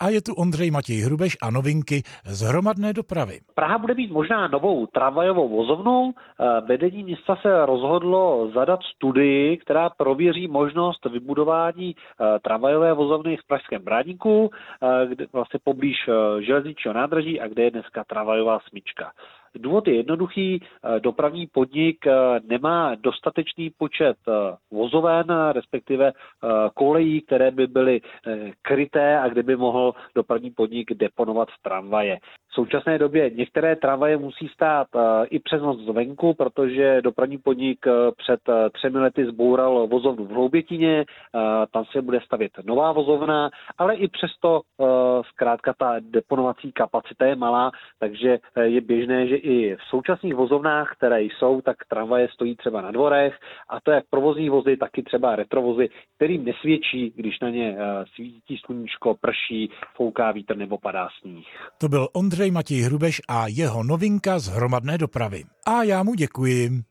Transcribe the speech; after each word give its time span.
A 0.00 0.08
je 0.08 0.22
tu 0.22 0.34
Ondřej 0.34 0.70
Matěj 0.70 1.00
Hrubeš 1.00 1.36
a 1.42 1.50
novinky 1.50 2.02
z 2.24 2.40
hromadné 2.40 2.92
dopravy. 2.92 3.40
Praha 3.54 3.78
bude 3.78 3.94
mít 3.94 4.10
možná 4.10 4.48
novou 4.48 4.86
tramvajovou 4.86 5.48
vozovnu. 5.48 6.14
Eh, 6.14 6.60
vedení 6.60 7.04
města 7.04 7.36
se 7.36 7.66
rozhodlo 7.66 8.50
zadat 8.54 8.80
studii, 8.82 9.56
která 9.56 9.90
prověří 9.90 10.48
možnost 10.48 11.04
vybudování 11.04 11.94
eh, 11.96 12.38
tramvajové 12.38 12.92
vozovny 12.92 13.36
v 13.36 13.46
Pražském 13.46 13.82
Brádníku, 13.82 14.50
eh, 14.52 15.06
kde 15.06 15.26
vlastně 15.32 15.60
poblíž 15.64 15.96
železničního 16.40 16.94
nádraží 16.94 17.40
a 17.40 17.48
kde 17.48 17.62
je 17.62 17.70
dneska 17.70 18.04
tramvajová 18.04 18.58
smyčka. 18.68 19.12
Důvod 19.54 19.88
je 19.88 19.94
jednoduchý. 19.94 20.60
Eh, 20.62 21.00
dopravní 21.00 21.46
podnik 21.46 22.06
eh, 22.06 22.12
nemá 22.44 22.94
dostatečný 22.94 23.70
počet 23.78 24.16
eh, 24.28 24.56
vozoven, 24.70 25.26
respektive 25.52 26.12
kolejí, 26.74 27.20
které 27.20 27.50
by 27.50 27.66
byly 27.66 28.00
kryté 28.62 29.18
a 29.18 29.28
kde 29.28 29.42
by 29.42 29.56
mohl 29.56 29.94
dopravní 30.14 30.50
podnik 30.50 30.92
deponovat 30.94 31.48
tramvaje. 31.62 32.18
V 32.48 32.54
současné 32.54 32.98
době 32.98 33.30
některé 33.30 33.76
tramvaje 33.76 34.16
musí 34.16 34.48
stát 34.48 34.86
i 35.30 35.38
přes 35.38 35.62
noc 35.62 35.80
zvenku, 35.80 36.34
protože 36.34 37.02
dopravní 37.02 37.38
podnik 37.38 37.86
před 38.16 38.40
třemi 38.72 38.98
lety 38.98 39.26
zboural 39.26 39.86
vozovnu 39.86 40.24
v 40.24 40.30
Hloubětině, 40.30 41.04
tam 41.72 41.84
se 41.84 42.02
bude 42.02 42.20
stavět 42.20 42.52
nová 42.64 42.92
vozovna, 42.92 43.50
ale 43.78 43.94
i 43.94 44.08
přesto 44.08 44.60
zkrátka 45.28 45.74
ta 45.78 45.96
deponovací 46.00 46.72
kapacita 46.72 47.26
je 47.26 47.36
malá, 47.36 47.70
takže 47.98 48.38
je 48.62 48.80
běžné, 48.80 49.26
že 49.26 49.36
i 49.38 49.76
v 49.76 49.82
současných 49.90 50.34
vozovnách, 50.34 50.92
které 50.96 51.22
jsou, 51.22 51.60
tak 51.60 51.76
tramvaje 51.88 52.28
stojí 52.34 52.56
třeba 52.56 52.80
na 52.82 52.90
dvorech 52.90 53.34
a 53.68 53.80
to 53.80 53.90
jak 53.90 54.04
provozní 54.10 54.50
vozy, 54.50 54.76
tak 54.76 54.98
i 54.98 55.02
třeba 55.02 55.36
retrovozy, 55.36 55.88
kterým 56.16 56.44
nesvědčí, 56.44 57.12
když 57.16 57.40
na 57.40 57.50
ně 57.50 57.76
eh, 57.78 58.04
svítí 58.14 58.56
sluníčko, 58.64 59.14
prší, 59.20 59.70
fouká 59.96 60.32
vítr 60.32 60.56
nebo 60.56 60.78
padá 60.78 61.08
sníh. 61.20 61.46
To 61.78 61.88
byl 61.88 62.08
Ondřej 62.12 62.50
Matěj 62.50 62.80
Hrubeš 62.80 63.20
a 63.28 63.44
jeho 63.48 63.82
novinka 63.82 64.38
z 64.38 64.48
hromadné 64.48 64.98
dopravy. 64.98 65.44
A 65.66 65.82
já 65.82 66.02
mu 66.02 66.14
děkuji. 66.14 66.82